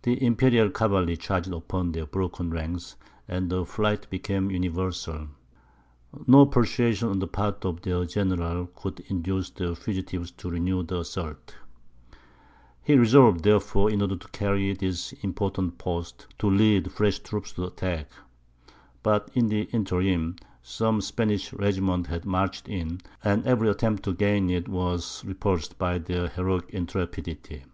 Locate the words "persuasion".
6.46-7.10